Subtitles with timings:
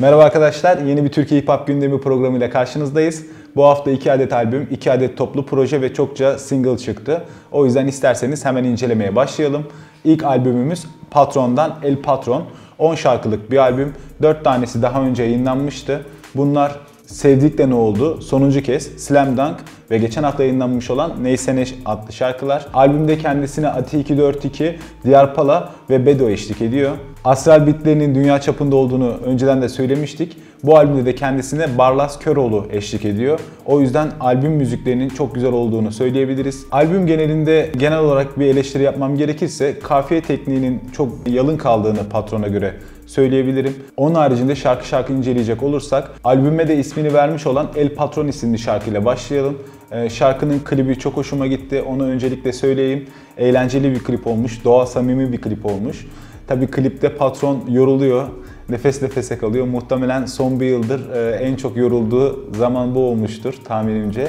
[0.00, 3.24] Merhaba arkadaşlar, yeni bir Türkiye Hip Hop gündemi programıyla karşınızdayız.
[3.56, 7.24] Bu hafta 2 adet albüm, 2 adet toplu proje ve çokça single çıktı.
[7.52, 9.66] O yüzden isterseniz hemen incelemeye başlayalım.
[10.04, 12.44] İlk albümümüz Patron'dan El Patron.
[12.78, 16.06] 10 şarkılık bir albüm, 4 tanesi daha önce yayınlanmıştı.
[16.34, 18.20] Bunlar Sevdik de ne oldu?
[18.22, 19.56] Sonuncu kez Slam Dunk
[19.90, 22.66] ve geçen hafta yayınlanmış olan Neyse Neş adlı şarkılar.
[22.74, 26.96] Albümde kendisine Ati 242, Diyarpala ve Bedo eşlik ediyor.
[27.24, 30.36] Astral Beat'lerinin dünya çapında olduğunu önceden de söylemiştik.
[30.62, 33.40] Bu albümde de kendisine Barlas Köroğlu eşlik ediyor.
[33.66, 36.66] O yüzden albüm müziklerinin çok güzel olduğunu söyleyebiliriz.
[36.70, 42.74] Albüm genelinde genel olarak bir eleştiri yapmam gerekirse kafiye tekniğinin çok yalın kaldığını patrona göre
[43.08, 43.74] söyleyebilirim.
[43.96, 49.04] Onun haricinde şarkı şarkı inceleyecek olursak albüme de ismini vermiş olan El Patron isimli şarkıyla
[49.04, 49.58] başlayalım.
[49.92, 51.82] Ee, şarkının klibi çok hoşuma gitti.
[51.82, 53.06] Onu öncelikle söyleyeyim.
[53.38, 54.64] Eğlenceli bir klip olmuş.
[54.64, 56.06] Doğa samimi bir klip olmuş.
[56.46, 58.28] Tabi klipte patron yoruluyor.
[58.68, 59.66] Nefes nefese kalıyor.
[59.66, 64.28] Muhtemelen son bir yıldır e, en çok yorulduğu zaman bu olmuştur tahminimce.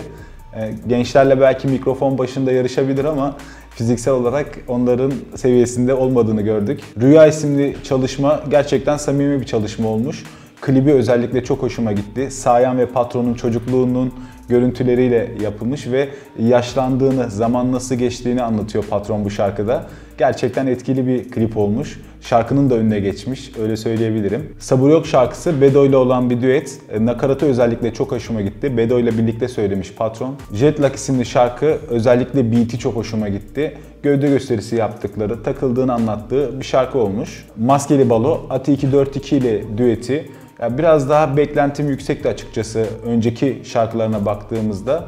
[0.55, 3.35] E, gençlerle belki mikrofon başında yarışabilir ama
[3.69, 6.81] fiziksel olarak onların seviyesinde olmadığını gördük.
[7.01, 10.23] Rüya isimli çalışma gerçekten samimi bir çalışma olmuş.
[10.61, 12.31] Klibi özellikle çok hoşuma gitti.
[12.31, 14.13] Sayan ve patronun çocukluğunun
[14.49, 19.85] görüntüleriyle yapılmış ve yaşlandığını, zaman nasıl geçtiğini anlatıyor patron bu şarkıda.
[20.17, 21.99] Gerçekten etkili bir klip olmuş.
[22.21, 24.53] Şarkının da önüne geçmiş, öyle söyleyebilirim.
[24.59, 26.79] Sabır Yok şarkısı Bedo ile olan bir düet.
[26.93, 28.77] E, nakaratı özellikle çok hoşuma gitti.
[28.77, 30.35] Bedo ile birlikte söylemiş patron.
[30.53, 33.77] Jetlag isimli şarkı özellikle beat'i çok hoşuma gitti.
[34.03, 37.45] Gövde gösterisi yaptıkları, takıldığını anlattığı bir şarkı olmuş.
[37.57, 40.25] Maskeli Balo, Ati 242 ile düeti
[40.69, 45.05] biraz daha beklentim yüksekti açıkçası önceki şarkılarına baktığımızda.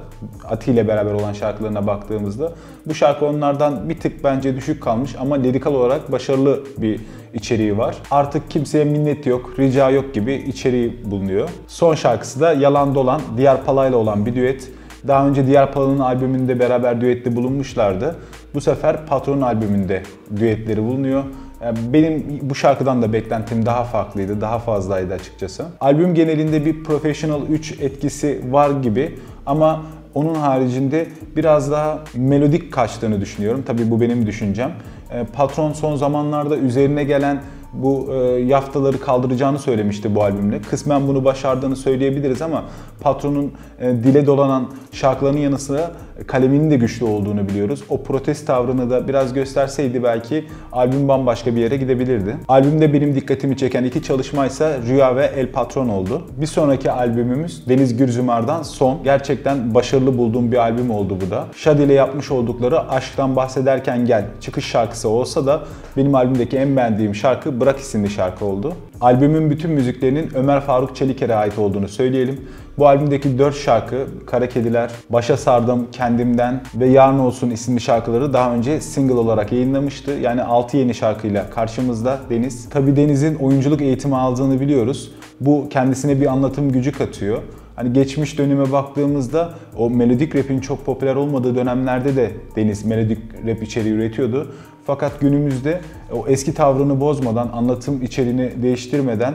[0.49, 2.51] Ati ile beraber olan şarkılarına baktığımızda.
[2.85, 6.99] Bu şarkı onlardan bir tık bence düşük kalmış ama lirikal olarak başarılı bir
[7.33, 7.95] içeriği var.
[8.11, 11.49] Artık kimseye minnet yok, rica yok gibi içeriği bulunuyor.
[11.67, 14.71] Son şarkısı da Yalan Dolan, Diğer Palay'la olan bir düet.
[15.07, 18.15] Daha önce Diğer Pala'nın albümünde beraber düetli bulunmuşlardı.
[18.53, 20.03] Bu sefer Patron albümünde
[20.35, 21.23] düetleri bulunuyor.
[21.93, 25.65] Benim bu şarkıdan da beklentim daha farklıydı, daha fazlaydı açıkçası.
[25.81, 29.83] Albüm genelinde bir Professional 3 etkisi var gibi ama
[30.15, 33.63] onun haricinde biraz daha melodik kaçtığını düşünüyorum.
[33.67, 34.71] Tabii bu benim düşüncem.
[35.33, 37.41] Patron son zamanlarda üzerine gelen
[37.73, 40.61] bu e, yaftaları kaldıracağını söylemişti bu albümle.
[40.61, 42.63] Kısmen bunu başardığını söyleyebiliriz ama
[43.01, 45.91] patronun e, dile dolanan şarkılarının yanı sıra
[46.27, 47.83] kaleminin de güçlü olduğunu biliyoruz.
[47.89, 52.35] O protest tavrını da biraz gösterseydi belki albüm bambaşka bir yere gidebilirdi.
[52.47, 56.21] Albümde benim dikkatimi çeken iki çalışma ise Rüya ve El Patron oldu.
[56.37, 59.03] Bir sonraki albümümüz Deniz Gürzümar'dan Son.
[59.03, 61.45] Gerçekten başarılı bulduğum bir albüm oldu bu da.
[61.55, 65.61] Shadi ile yapmış oldukları Aşktan Bahsederken Gel çıkış şarkısı olsa da
[65.97, 68.73] benim albümdeki en beğendiğim şarkı Bırak isimli şarkı oldu.
[69.01, 72.41] Albümün bütün müziklerinin Ömer Faruk Çeliker'e ait olduğunu söyleyelim.
[72.81, 78.53] Bu albümdeki 4 şarkı Kara Kediler, Başa Sardım, Kendimden ve Yarın Olsun isimli şarkıları daha
[78.53, 80.11] önce single olarak yayınlamıştı.
[80.11, 82.69] Yani 6 yeni şarkıyla karşımızda Deniz.
[82.69, 85.11] Tabi Deniz'in oyunculuk eğitimi aldığını biliyoruz.
[85.41, 87.41] Bu kendisine bir anlatım gücü katıyor.
[87.75, 93.63] Hani geçmiş döneme baktığımızda o melodik rap'in çok popüler olmadığı dönemlerde de Deniz melodik rap
[93.63, 94.51] içeriği üretiyordu.
[94.85, 95.81] Fakat günümüzde
[96.13, 99.33] o eski tavrını bozmadan, anlatım içeriğini değiştirmeden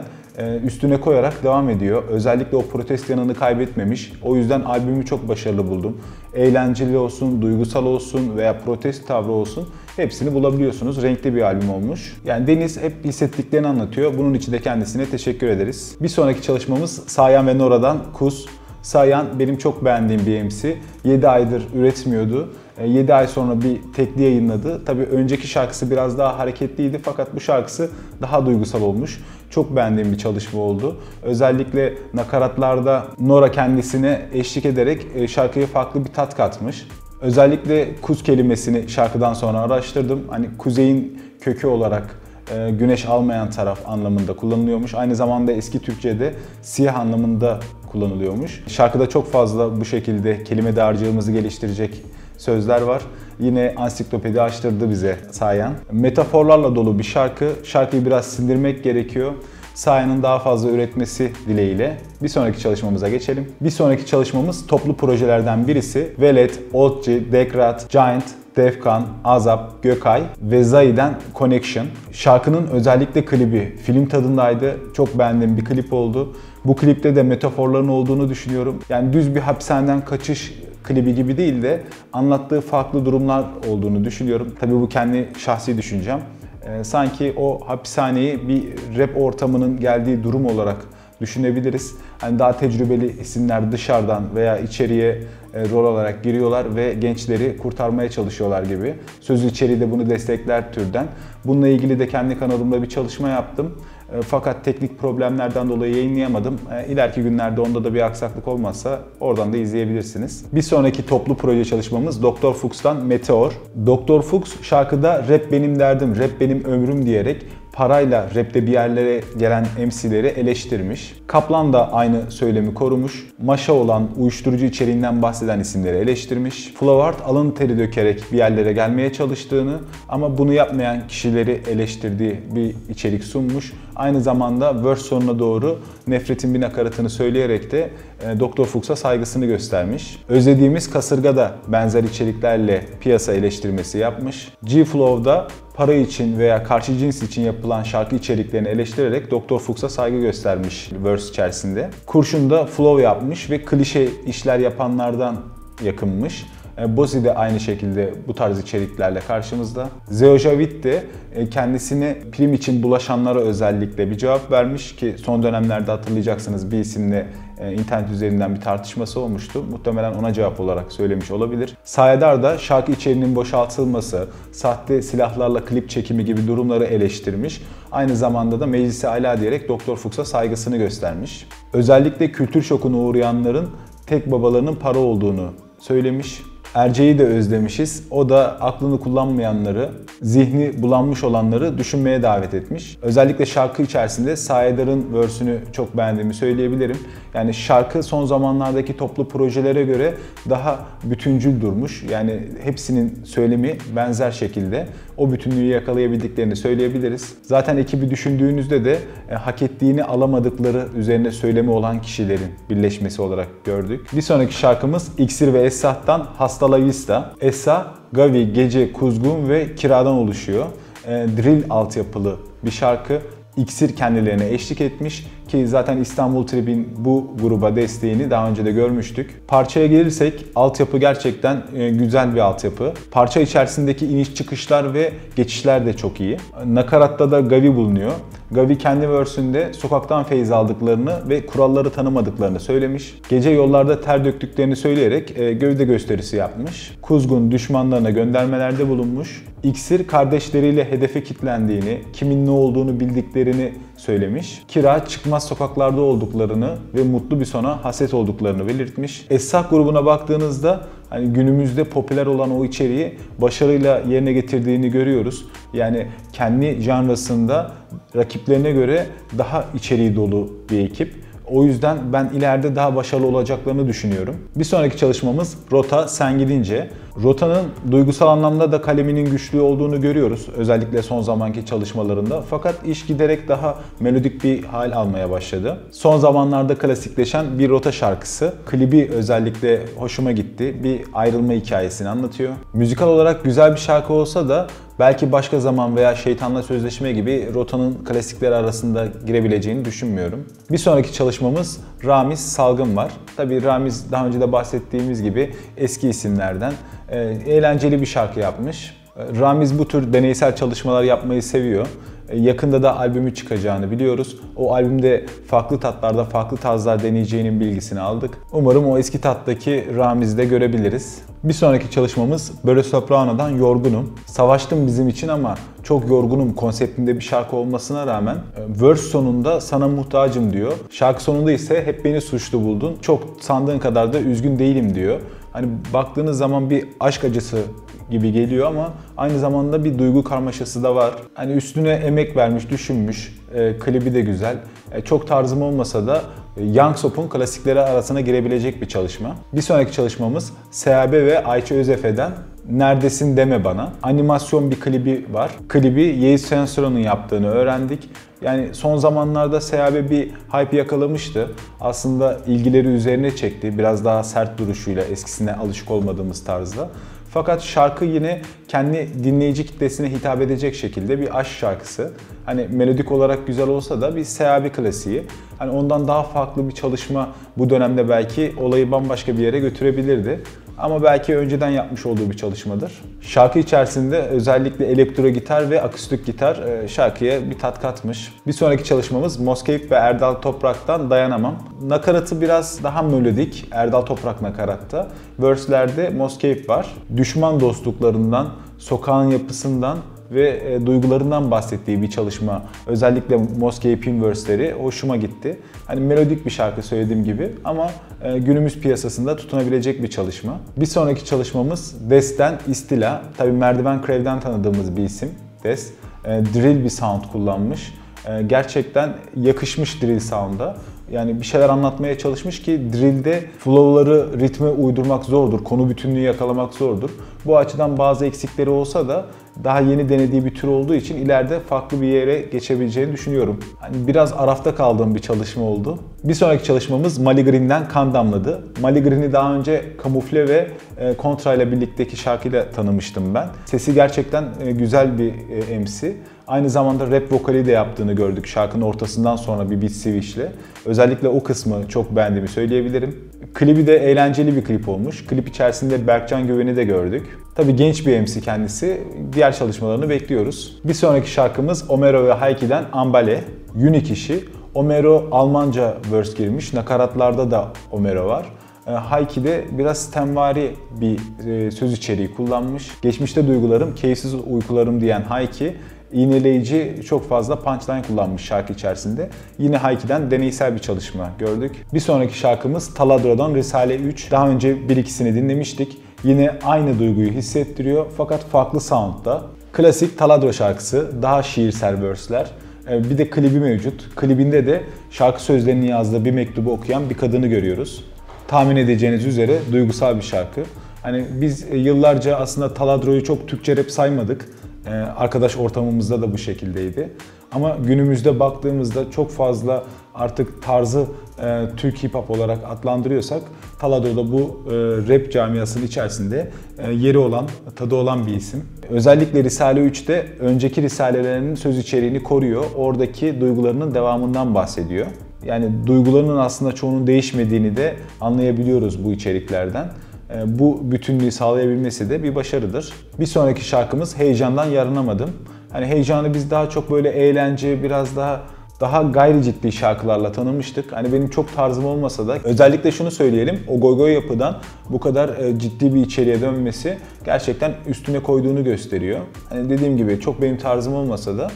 [0.65, 2.03] üstüne koyarak devam ediyor.
[2.09, 4.13] Özellikle o protest yanını kaybetmemiş.
[4.23, 5.97] O yüzden albümü çok başarılı buldum.
[6.33, 11.03] Eğlenceli olsun, duygusal olsun veya protest tavrı olsun hepsini bulabiliyorsunuz.
[11.03, 12.17] Renkli bir albüm olmuş.
[12.25, 14.17] Yani Deniz hep hissettiklerini anlatıyor.
[14.17, 15.95] Bunun için de kendisine teşekkür ederiz.
[16.01, 18.45] Bir sonraki çalışmamız Sayan ve Nora'dan Kuz.
[18.81, 20.77] Sayan benim çok beğendiğim bir MC.
[21.03, 22.49] 7 aydır üretmiyordu.
[22.85, 24.85] 7 e, ay sonra bir tekli yayınladı.
[24.85, 27.89] Tabii önceki şarkısı biraz daha hareketliydi fakat bu şarkısı
[28.21, 29.19] daha duygusal olmuş.
[29.49, 30.97] Çok beğendiğim bir çalışma oldu.
[31.23, 36.87] Özellikle nakaratlarda Nora kendisine eşlik ederek e, şarkıya farklı bir tat katmış.
[37.21, 40.23] Özellikle kuz kelimesini şarkıdan sonra araştırdım.
[40.29, 42.19] Hani kuzeyin kökü olarak
[42.55, 44.93] e, güneş almayan taraf anlamında kullanılıyormuş.
[44.93, 47.59] Aynı zamanda eski Türkçe'de siyah anlamında
[47.91, 48.63] kullanılıyormuş.
[48.67, 52.01] Şarkıda çok fazla bu şekilde kelime dağarcığımızı geliştirecek
[52.37, 53.01] sözler var.
[53.39, 55.73] Yine ansiklopedi açtırdı bize Sayan.
[55.91, 57.49] Metaforlarla dolu bir şarkı.
[57.63, 59.31] Şarkıyı biraz sindirmek gerekiyor.
[59.73, 63.51] Sayan'ın daha fazla üretmesi dileğiyle bir sonraki çalışmamıza geçelim.
[63.61, 66.13] Bir sonraki çalışmamız toplu projelerden birisi.
[66.19, 68.23] Velet, Otci, Dekrat, Giant,
[68.55, 71.87] Defkan, Azap, Gökay ve Zayden Connection.
[72.11, 74.77] Şarkının özellikle klibi film tadındaydı.
[74.93, 76.35] Çok beğendiğim bir klip oldu.
[76.65, 78.79] Bu klipte de metaforların olduğunu düşünüyorum.
[78.89, 80.53] Yani düz bir hapishaneden kaçış
[80.87, 81.81] klibi gibi değil de
[82.13, 84.55] anlattığı farklı durumlar olduğunu düşünüyorum.
[84.59, 86.21] Tabii bu kendi şahsi düşüncem.
[86.63, 88.63] Ee, sanki o hapishaneyi bir
[88.97, 90.77] rap ortamının geldiği durum olarak
[91.21, 91.95] düşünebiliriz.
[92.17, 95.23] Hani daha tecrübeli isimler dışarıdan veya içeriye
[95.53, 98.93] e, rol olarak giriyorlar ve gençleri kurtarmaya çalışıyorlar gibi.
[99.19, 101.07] Söz içeriği de bunu destekler türden.
[101.45, 103.73] Bununla ilgili de kendi kanalımda bir çalışma yaptım.
[104.13, 106.59] E, fakat teknik problemlerden dolayı yayınlayamadım.
[106.73, 110.45] E, ileriki günlerde onda da bir aksaklık olmazsa oradan da izleyebilirsiniz.
[110.53, 112.53] Bir sonraki toplu proje çalışmamız Dr.
[112.53, 113.51] Fuchs'tan Meteor.
[113.85, 114.21] Dr.
[114.21, 117.45] Fuchs şarkıda rap benim derdim, rap benim ömrüm diyerek
[117.77, 121.15] parayla rapte bir yerlere gelen MC'leri eleştirmiş.
[121.27, 123.27] Kaplan da aynı söylemi korumuş.
[123.43, 126.73] Maşa olan uyuşturucu içeriğinden bahseden isimleri eleştirmiş.
[126.79, 129.79] Flowart alın teri dökerek bir yerlere gelmeye çalıştığını
[130.09, 133.73] ama bunu yapmayan kişileri eleştirdiği bir içerik sunmuş.
[133.95, 137.89] Aynı zamanda verse sonuna doğru nefretin bir nakaratını söyleyerek de
[138.21, 138.63] e, Dr.
[138.65, 140.23] Fuchs'a saygısını göstermiş.
[140.29, 144.53] Özlediğimiz Kasırga da benzer içeriklerle piyasa eleştirmesi yapmış.
[144.63, 149.57] G-Flow'da para için veya karşı cins için yapılan şarkı içeriklerini eleştirerek Dr.
[149.59, 151.89] Fuchs'a saygı göstermiş verse içerisinde.
[152.05, 155.37] Kurşun'da flow yapmış ve klişe işler yapanlardan
[155.83, 156.45] yakınmış.
[156.81, 159.89] E, Bozi de aynı şekilde bu tarz içeriklerle karşımızda.
[160.09, 160.37] Zeo
[160.83, 161.03] de
[161.35, 167.27] e, kendisini prim için bulaşanlara özellikle bir cevap vermiş ki son dönemlerde hatırlayacaksınız bir isimle
[167.59, 169.63] e, internet üzerinden bir tartışması olmuştu.
[169.71, 171.77] Muhtemelen ona cevap olarak söylemiş olabilir.
[171.83, 177.61] Sayedar da şarkı içeriğinin boşaltılması, sahte silahlarla klip çekimi gibi durumları eleştirmiş.
[177.91, 181.47] Aynı zamanda da meclise ala diyerek Doktor Fuchs'a saygısını göstermiş.
[181.73, 183.69] Özellikle kültür şokuna uğrayanların
[184.07, 186.41] tek babalarının para olduğunu söylemiş.
[186.75, 188.03] Erce'yi de özlemişiz.
[188.11, 189.89] O da aklını kullanmayanları,
[190.21, 192.97] zihni bulanmış olanları düşünmeye davet etmiş.
[193.01, 196.97] Özellikle şarkı içerisinde Sayedar'ın versünü çok beğendiğimi söyleyebilirim.
[197.37, 200.13] Yani şarkı son zamanlardaki toplu projelere göre
[200.49, 202.03] daha bütüncül durmuş.
[202.11, 204.87] Yani hepsinin söylemi benzer şekilde
[205.17, 207.33] o bütünlüğü yakalayabildiklerini söyleyebiliriz.
[207.41, 208.99] Zaten ekibi düşündüğünüzde de
[209.29, 214.07] e, hak ettiğini alamadıkları üzerine söylemi olan kişilerin birleşmesi olarak gördük.
[214.15, 217.33] Bir sonraki şarkımız İksir ve Esah'tan Hasta La Vista.
[217.41, 220.65] Esa, Gavi, Gece, Kuzgun ve Kiradan oluşuyor.
[221.07, 222.35] E, drill altyapılı
[222.65, 223.21] bir şarkı.
[223.57, 229.47] İksir kendilerine eşlik etmiş ki zaten İstanbul Trip'in bu gruba desteğini daha önce de görmüştük.
[229.47, 232.93] Parçaya gelirsek altyapı gerçekten e, güzel bir altyapı.
[233.11, 236.37] Parça içerisindeki iniş çıkışlar ve geçişler de çok iyi.
[236.65, 238.11] Nakaratta da Gavi bulunuyor.
[238.51, 243.15] Gavi kendi versünde sokaktan feyiz aldıklarını ve kuralları tanımadıklarını söylemiş.
[243.29, 246.97] Gece yollarda ter döktüklerini söyleyerek e, gövde gösterisi yapmış.
[247.01, 249.45] Kuzgun düşmanlarına göndermelerde bulunmuş.
[249.63, 254.63] İksir kardeşleriyle hedefe kitlendiğini, kimin ne olduğunu bildiklerini söylemiş.
[254.67, 259.25] Kira çıkmaz sokaklarda olduklarını ve mutlu bir sona haset olduklarını belirtmiş.
[259.29, 265.45] Essak grubuna baktığınızda hani günümüzde popüler olan o içeriği başarıyla yerine getirdiğini görüyoruz.
[265.73, 267.71] Yani kendi janrasında
[268.15, 269.05] rakiplerine göre
[269.37, 271.13] daha içeriği dolu bir ekip.
[271.51, 274.35] O yüzden ben ileride daha başarılı olacaklarını düşünüyorum.
[274.55, 276.89] Bir sonraki çalışmamız Rota Sen Gidince.
[277.23, 280.47] Rota'nın duygusal anlamda da kaleminin güçlü olduğunu görüyoruz.
[280.57, 282.41] Özellikle son zamanki çalışmalarında.
[282.49, 285.77] Fakat iş giderek daha melodik bir hal almaya başladı.
[285.91, 288.53] Son zamanlarda klasikleşen bir Rota şarkısı.
[288.65, 290.83] Klibi özellikle hoşuma gitti.
[290.83, 292.53] Bir ayrılma hikayesini anlatıyor.
[292.73, 294.67] Müzikal olarak güzel bir şarkı olsa da
[294.99, 300.45] belki başka zaman veya Şeytanla Sözleşme gibi Rota'nın klasikleri arasında girebileceğini düşünmüyorum.
[300.71, 303.11] Bir sonraki çalışmamız Ramiz Salgın var.
[303.37, 306.73] Tabii Ramiz daha önce de bahsettiğimiz gibi eski isimlerden
[307.15, 308.97] eğlenceli bir şarkı yapmış.
[309.17, 311.87] E, Ramiz bu tür deneysel çalışmalar yapmayı seviyor.
[312.29, 314.37] E, yakında da albümü çıkacağını biliyoruz.
[314.55, 318.37] O albümde farklı tatlarda farklı tarzlar deneyeceğinin bilgisini aldık.
[318.51, 321.21] Umarım o eski tattaki Ramiz'i de görebiliriz.
[321.43, 324.13] Bir sonraki çalışmamız Böyle Soprano'dan Yorgunum.
[324.25, 328.37] Savaştım bizim için ama çok yorgunum konseptinde bir şarkı olmasına rağmen
[328.81, 330.73] verse sonunda sana muhtacım diyor.
[330.91, 332.97] Şarkı sonunda ise hep beni suçlu buldun.
[333.01, 335.19] Çok sandığın kadar da üzgün değilim diyor.
[335.57, 337.61] Hani baktığınız zaman bir aşk acısı
[338.09, 341.13] gibi geliyor ama aynı zamanda bir duygu karmaşası da var.
[341.33, 343.39] Hani üstüne emek vermiş, düşünmüş.
[343.53, 344.57] E, klibi de güzel.
[344.91, 346.21] E, çok tarzım olmasa da
[346.57, 349.35] e, Young Sop'un klasikleri arasına girebilecek bir çalışma.
[349.53, 352.31] Bir sonraki çalışmamız SHB ve Ayça Özefe'den
[352.71, 353.93] Neredesin deme bana.
[354.03, 355.51] Animasyon bir klibi var.
[355.69, 358.09] Klibi Yeis Sensoron'un yaptığını öğrendik.
[358.41, 361.51] Yani son zamanlarda SHB bir hype yakalamıştı.
[361.81, 363.77] Aslında ilgileri üzerine çekti.
[363.77, 366.89] Biraz daha sert duruşuyla eskisine alışık olmadığımız tarzda.
[367.29, 372.11] Fakat şarkı yine kendi dinleyici kitlesine hitap edecek şekilde bir aşk şarkısı.
[372.45, 375.23] Hani melodik olarak güzel olsa da bir seyabi klasiği.
[375.57, 380.41] Hani ondan daha farklı bir çalışma bu dönemde belki olayı bambaşka bir yere götürebilirdi.
[380.77, 382.91] Ama belki önceden yapmış olduğu bir çalışmadır.
[383.21, 388.33] Şarkı içerisinde özellikle elektro gitar ve akustik gitar e, şarkıya bir tat katmış.
[388.47, 391.55] Bir sonraki çalışmamız Moskeyip ve Erdal Toprak'tan Dayanamam.
[391.81, 395.07] Nakaratı biraz daha melodik, Erdal Toprak nakaratta.
[395.39, 396.87] Verse'lerde Moskeyip var.
[397.17, 399.97] Düşman dostluklarından, sokağın yapısından
[400.31, 402.61] ve e, duygularından bahsettiği bir çalışma.
[402.87, 405.59] Özellikle Moscow Pinverse'leri hoşuma gitti.
[405.87, 407.89] Hani melodik bir şarkı söylediğim gibi ama
[408.21, 410.59] günümüz piyasasında tutunabilecek bir çalışma.
[410.77, 413.21] Bir sonraki çalışmamız Des'ten İstila.
[413.37, 415.29] Tabi Merdiven Crev'den tanıdığımız bir isim
[415.63, 415.91] Des.
[416.25, 417.93] E, drill bir sound kullanmış.
[418.27, 420.77] E, gerçekten yakışmış drill sound'a.
[421.11, 425.63] Yani bir şeyler anlatmaya çalışmış ki drill'de flow'ları ritme uydurmak zordur.
[425.63, 427.09] Konu bütünlüğü yakalamak zordur.
[427.45, 429.25] Bu açıdan bazı eksikleri olsa da
[429.63, 433.59] daha yeni denediği bir tür olduğu için ileride farklı bir yere geçebileceğini düşünüyorum.
[433.79, 435.99] Hani biraz arafta kaldığım bir çalışma oldu.
[436.23, 438.63] Bir sonraki çalışmamız Mali Green'den Kan Damladı.
[438.81, 443.47] Mali Green'i daha önce kamufle ve e, kontra ile birlikteki şarkıyla tanımıştım ben.
[443.65, 445.33] Sesi gerçekten e, güzel bir
[445.69, 446.15] e, MC.
[446.47, 450.51] Aynı zamanda rap vokali de yaptığını gördük şarkının ortasından sonra bir beat switch ile.
[450.85, 453.15] Özellikle o kısmı çok beğendiğimi söyleyebilirim.
[453.53, 455.25] Klibi de eğlenceli bir klip olmuş.
[455.25, 457.37] Klip içerisinde Berkcan Güven'i de gördük.
[457.57, 459.01] Tabi genç bir MC kendisi.
[459.33, 460.79] Diğer çalışmalarını bekliyoruz.
[460.83, 463.43] Bir sonraki şarkımız Omero ve Hayki'den Ambale.
[463.75, 464.45] Unique işi.
[464.73, 466.73] Omero Almanca verse girmiş.
[466.73, 468.45] Nakaratlarda da Omero var.
[468.87, 472.91] E, Hayki'de biraz stemvari bir e, söz içeriği kullanmış.
[473.01, 475.75] Geçmişte duygularım, keyifsiz uykularım diyen Hayki
[476.11, 479.29] iğneleyici çok fazla punchline kullanmış şarkı içerisinde.
[479.57, 481.85] Yine Hayki'den deneysel bir çalışma gördük.
[481.93, 484.31] Bir sonraki şarkımız Taladro'dan Risale 3.
[484.31, 485.97] Daha önce bir ikisini dinlemiştik.
[486.23, 489.43] Yine aynı duyguyu hissettiriyor fakat farklı soundda.
[489.73, 492.51] Klasik Taladro şarkısı, daha şiirsel verse'ler.
[492.89, 494.15] Ee, bir de klibi mevcut.
[494.15, 498.03] Klibinde de şarkı sözlerini yazdığı bir mektubu okuyan bir kadını görüyoruz.
[498.47, 500.63] Tahmin edeceğiniz üzere duygusal bir şarkı.
[501.03, 504.49] Hani biz yıllarca aslında Taladro'yu çok Türkçe rap saymadık.
[504.85, 507.09] Ee, arkadaş ortamımızda da bu şekildeydi.
[507.51, 509.83] Ama günümüzde baktığımızda çok fazla
[510.15, 511.05] artık tarzı
[511.43, 513.41] e, Türk hip hop olarak adlandırıyorsak
[513.79, 514.73] Talado'da bu e,
[515.13, 518.63] rap camiasının içerisinde e, yeri olan, tadı olan bir isim.
[518.89, 522.63] Özellikle Risale 3'te önceki risalelerinin söz içeriğini koruyor.
[522.75, 525.07] Oradaki duygularının devamından bahsediyor.
[525.45, 529.89] Yani duygularının aslında çoğunun değişmediğini de anlayabiliyoruz bu içeriklerden.
[530.35, 532.93] E, bu bütünlüğü sağlayabilmesi de bir başarıdır.
[533.19, 535.29] Bir sonraki şarkımız Heyecandan Yarınamadım.
[535.71, 538.41] Hani heyecanı biz daha çok böyle eğlence, biraz daha
[538.79, 540.93] daha gayri ciddi şarkılarla tanımıştık.
[540.93, 543.59] Hani benim çok tarzım olmasa da özellikle şunu söyleyelim.
[543.67, 544.57] O goy goy yapıdan
[544.89, 549.19] bu kadar e, ciddi bir içeriğe dönmesi gerçekten üstüne koyduğunu gösteriyor.
[549.49, 551.47] Hani dediğim gibi çok benim tarzım olmasa da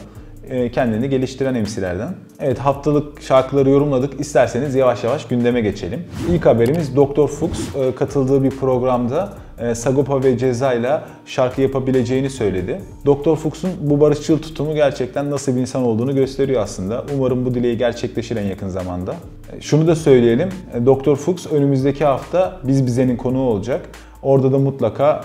[0.48, 2.14] e, kendini geliştiren MC'lerden.
[2.40, 4.20] Evet haftalık şarkıları yorumladık.
[4.20, 6.04] İsterseniz yavaş yavaş gündeme geçelim.
[6.30, 7.26] İlk haberimiz Dr.
[7.26, 9.32] Fuchs e, katıldığı bir programda
[9.74, 12.80] Sagopa ve Ceza ile şarkı yapabileceğini söyledi.
[13.06, 13.36] Dr.
[13.36, 17.04] Fuchs'un bu barışçıl tutumu gerçekten nasıl bir insan olduğunu gösteriyor aslında.
[17.16, 19.14] Umarım bu dileği gerçekleşir en yakın zamanda.
[19.60, 20.48] Şunu da söyleyelim.
[20.86, 21.14] Dr.
[21.14, 23.88] Fuchs önümüzdeki hafta Biz Bize'nin konuğu olacak.
[24.22, 25.24] Orada da mutlaka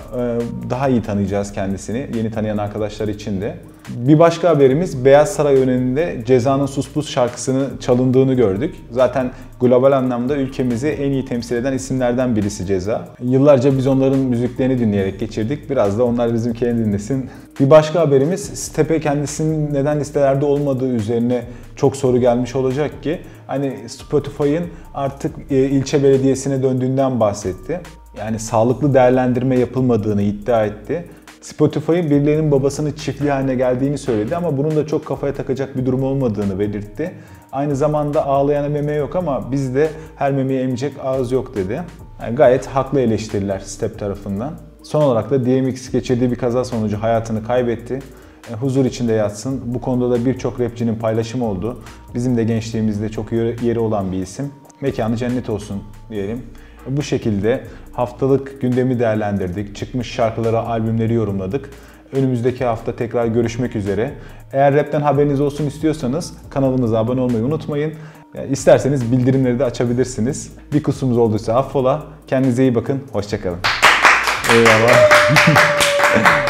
[0.70, 2.08] daha iyi tanıyacağız kendisini.
[2.16, 3.58] Yeni tanıyan arkadaşlar için de.
[3.96, 8.76] Bir başka haberimiz Beyaz Saray önünde Ceza'nın Sus Pus şarkısını çalındığını gördük.
[8.92, 13.08] Zaten global anlamda ülkemizi en iyi temsil eden isimlerden birisi Ceza.
[13.22, 15.70] Yıllarca biz onların müziklerini dinleyerek geçirdik.
[15.70, 17.30] Biraz da onlar bizimkilerini dinlesin.
[17.60, 21.44] Bir başka haberimiz Stepe kendisinin neden listelerde olmadığı üzerine
[21.76, 24.64] çok soru gelmiş olacak ki hani Spotify'ın
[24.94, 27.82] artık e, ilçe belediyesine döndüğünden bahsetti.
[28.18, 31.06] Yani sağlıklı değerlendirme yapılmadığını iddia etti.
[31.42, 36.04] Spotify'ın birilerinin babasının çiftliği haline geldiğini söyledi ama bunun da çok kafaya takacak bir durum
[36.04, 37.14] olmadığını belirtti.
[37.52, 41.82] Aynı zamanda ağlayana meme yok ama bizde her memeyi emecek ağız yok dedi.
[42.22, 44.54] Yani gayet haklı eleştiriler Step tarafından.
[44.84, 48.00] Son olarak da DMX geçirdiği bir kaza sonucu hayatını kaybetti.
[48.52, 49.62] E, huzur içinde yatsın.
[49.66, 51.82] Bu konuda da birçok rapçinin paylaşımı oldu.
[52.14, 54.52] Bizim de gençliğimizde çok yeri olan bir isim.
[54.82, 56.44] Mekanı cennet olsun diyelim.
[56.88, 59.76] Bu şekilde haftalık gündemi değerlendirdik.
[59.76, 61.70] Çıkmış şarkıları, albümleri yorumladık.
[62.14, 64.14] Önümüzdeki hafta tekrar görüşmek üzere.
[64.54, 67.94] Eğer rapten haberiniz olsun istiyorsanız kanalımıza abone olmayı unutmayın.
[68.50, 70.52] İsterseniz bildirimleri de açabilirsiniz.
[70.74, 72.04] Bir kusurumuz olduysa affola.
[72.28, 73.04] Kendinize iyi bakın.
[73.12, 73.60] Hoşçakalın.
[74.54, 75.10] Eyvallah.